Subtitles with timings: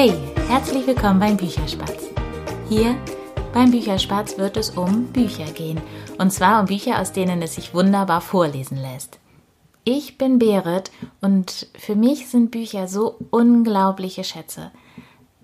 [0.00, 2.08] Herzlich willkommen beim Bücherspatz.
[2.70, 2.96] Hier
[3.52, 5.78] beim Bücherspatz wird es um Bücher gehen.
[6.16, 9.18] Und zwar um Bücher, aus denen es sich wunderbar vorlesen lässt.
[9.84, 10.90] Ich bin Berit
[11.20, 14.70] und für mich sind Bücher so unglaubliche Schätze.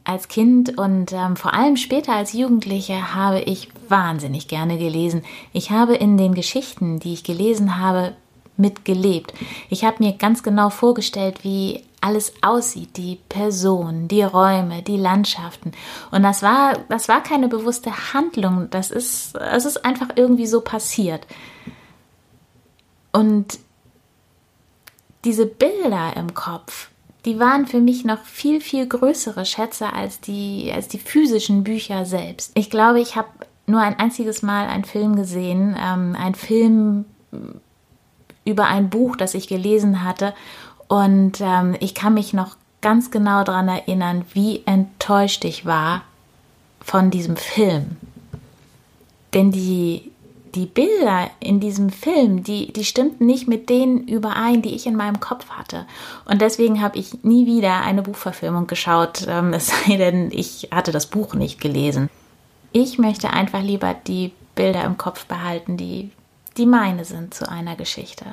[0.04, 5.22] Als Kind und ähm, vor allem später als Jugendliche habe ich wahnsinnig gerne gelesen.
[5.52, 8.14] Ich habe in den Geschichten, die ich gelesen habe,
[8.56, 9.34] mitgelebt.
[9.68, 15.72] Ich habe mir ganz genau vorgestellt, wie alles aussieht, die Person, die Räume, die Landschaften.
[16.12, 18.68] Und das war, das war keine bewusste Handlung.
[18.70, 21.26] Das ist, es ist einfach irgendwie so passiert.
[23.12, 23.58] Und
[25.24, 26.90] diese Bilder im Kopf,
[27.24, 32.04] die waren für mich noch viel, viel größere Schätze als die, als die physischen Bücher
[32.04, 32.52] selbst.
[32.54, 33.28] Ich glaube, ich habe
[33.66, 37.04] nur ein einziges Mal einen Film gesehen, ähm, ein Film
[38.44, 40.32] über ein Buch, das ich gelesen hatte.
[40.88, 46.02] Und ähm, ich kann mich noch ganz genau daran erinnern, wie enttäuscht ich war
[46.80, 47.96] von diesem Film.
[49.34, 50.12] Denn die,
[50.54, 54.96] die Bilder in diesem Film, die, die stimmten nicht mit denen überein, die ich in
[54.96, 55.84] meinem Kopf hatte.
[56.24, 60.92] Und deswegen habe ich nie wieder eine Buchverfilmung geschaut, ähm, es sei denn, ich hatte
[60.92, 62.08] das Buch nicht gelesen.
[62.72, 66.10] Ich möchte einfach lieber die Bilder im Kopf behalten, die,
[66.56, 68.24] die meine sind zu einer Geschichte.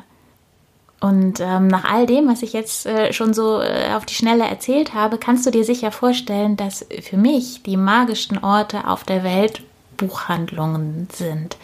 [1.04, 4.46] Und ähm, nach all dem, was ich jetzt äh, schon so äh, auf die Schnelle
[4.46, 9.22] erzählt habe, kannst du dir sicher vorstellen, dass für mich die magischsten Orte auf der
[9.26, 9.64] Welt
[9.98, 11.58] Buchhandlungen sind.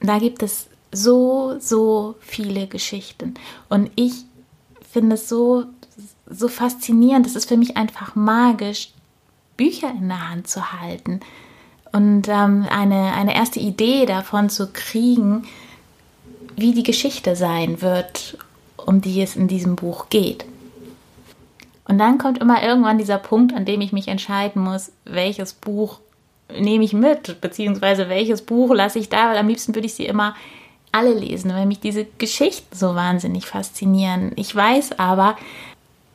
[0.00, 3.34] Da gibt es so, so viele Geschichten.
[3.68, 4.24] Und ich
[4.90, 5.66] finde es so,
[6.28, 7.28] so faszinierend.
[7.28, 8.90] Es ist für mich einfach magisch,
[9.56, 11.20] Bücher in der Hand zu halten
[11.92, 15.46] und ähm, eine, eine erste Idee davon zu kriegen,
[16.56, 18.38] wie die Geschichte sein wird,
[18.76, 20.44] um die es in diesem Buch geht.
[21.88, 26.00] Und dann kommt immer irgendwann dieser Punkt, an dem ich mich entscheiden muss, welches Buch
[26.58, 30.06] nehme ich mit, beziehungsweise welches Buch lasse ich da, weil am liebsten würde ich sie
[30.06, 30.34] immer
[30.92, 34.32] alle lesen, weil mich diese Geschichten so wahnsinnig faszinieren.
[34.36, 35.36] Ich weiß aber,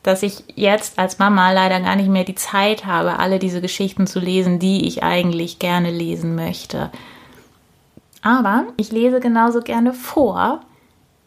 [0.03, 4.07] dass ich jetzt als Mama leider gar nicht mehr die Zeit habe, alle diese Geschichten
[4.07, 6.89] zu lesen, die ich eigentlich gerne lesen möchte.
[8.21, 10.61] Aber ich lese genauso gerne vor,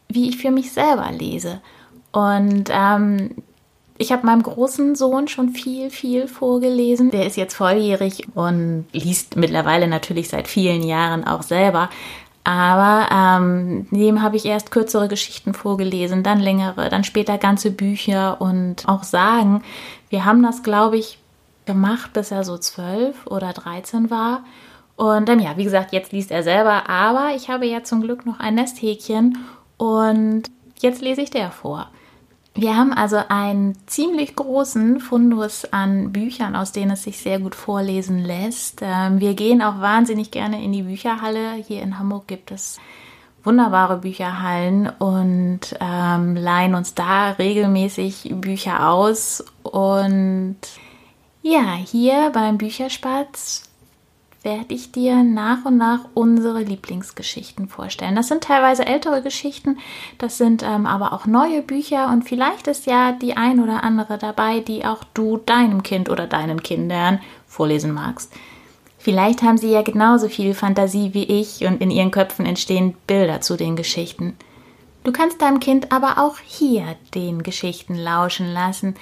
[0.09, 1.61] wie ich für mich selber lese.
[2.13, 3.31] Und ähm,
[3.99, 7.11] ich habe meinem großen Sohn schon viel, viel vorgelesen.
[7.11, 11.91] Der ist jetzt volljährig und liest mittlerweile natürlich seit vielen Jahren auch selber.
[12.45, 18.41] Aber ähm, dem habe ich erst kürzere Geschichten vorgelesen, dann längere, dann später ganze Bücher
[18.41, 19.63] und auch Sagen.
[20.11, 21.19] Wir haben das, glaube ich,
[21.65, 24.45] gemacht, bis er so zwölf oder dreizehn war.
[24.97, 28.27] Und ähm, ja, wie gesagt, jetzt liest er selber, aber ich habe ja zum Glück
[28.27, 29.39] noch ein Nesthäkchen
[29.77, 30.45] und
[30.81, 31.89] jetzt lese ich der vor.
[32.57, 37.57] Wir haben also einen ziemlich großen Fundus an Büchern, aus denen es sich sehr gut
[37.57, 38.79] vorlesen lässt.
[38.81, 41.55] Ähm, wir gehen auch wahnsinnig gerne in die Bücherhalle.
[41.55, 42.79] Hier in Hamburg gibt es
[43.43, 49.45] wunderbare Bücherhallen und ähm, leihen uns da regelmäßig Bücher aus.
[49.65, 50.57] Und
[51.43, 53.69] ja, hier beim Bücherspatz
[54.45, 58.15] werde ich dir nach und nach unsere Lieblingsgeschichten vorstellen.
[58.15, 59.79] Das sind teilweise ältere Geschichten,
[60.19, 64.19] das sind ähm, aber auch neue Bücher und vielleicht ist ja die ein oder andere
[64.19, 68.33] dabei, die auch du deinem Kind oder deinen Kindern vorlesen magst.
[68.99, 73.41] Vielleicht haben sie ja genauso viel Fantasie wie ich und in ihren Köpfen entstehen Bilder
[73.41, 74.37] zu den Geschichten.
[75.05, 78.95] Du kannst deinem Kind aber auch hier den Geschichten lauschen lassen,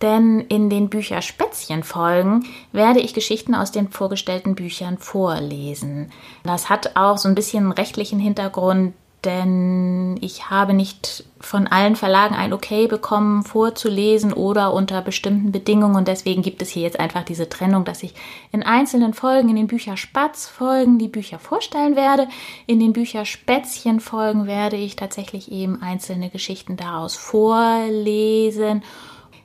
[0.00, 6.10] denn in den Bücherspätzchen-Folgen werde ich Geschichten aus den vorgestellten Büchern vorlesen.
[6.44, 8.94] Das hat auch so ein bisschen rechtlichen Hintergrund,
[9.24, 15.96] denn ich habe nicht von allen Verlagen ein Okay bekommen, vorzulesen oder unter bestimmten Bedingungen.
[15.96, 18.14] Und deswegen gibt es hier jetzt einfach diese Trennung, dass ich
[18.52, 22.28] in einzelnen Folgen, in den Bücherspatz-Folgen die Bücher vorstellen werde.
[22.66, 28.82] In den Bücherspätzchen-Folgen werde ich tatsächlich eben einzelne Geschichten daraus vorlesen.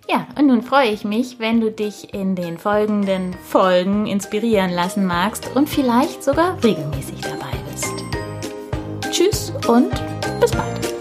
[0.07, 5.05] Ja, und nun freue ich mich, wenn du dich in den folgenden Folgen inspirieren lassen
[5.05, 7.44] magst und vielleicht sogar regelmäßig dabei
[9.67, 9.89] und
[10.39, 10.94] bis bald.